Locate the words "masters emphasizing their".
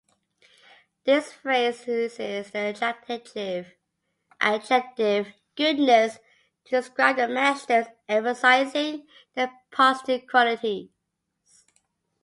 7.27-9.51